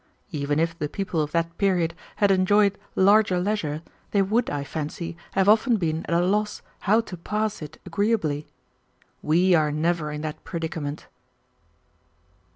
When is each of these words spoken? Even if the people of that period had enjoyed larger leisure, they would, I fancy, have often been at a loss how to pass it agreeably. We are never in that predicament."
Even 0.31 0.57
if 0.57 0.75
the 0.79 0.89
people 0.89 1.21
of 1.21 1.31
that 1.31 1.55
period 1.59 1.93
had 2.15 2.31
enjoyed 2.31 2.75
larger 2.95 3.39
leisure, 3.39 3.83
they 4.09 4.23
would, 4.23 4.49
I 4.49 4.63
fancy, 4.63 5.15
have 5.33 5.47
often 5.47 5.77
been 5.77 6.03
at 6.07 6.15
a 6.15 6.25
loss 6.25 6.63
how 6.89 7.01
to 7.01 7.15
pass 7.15 7.61
it 7.61 7.79
agreeably. 7.85 8.47
We 9.21 9.53
are 9.53 9.71
never 9.71 10.11
in 10.11 10.21
that 10.21 10.43
predicament." 10.43 11.05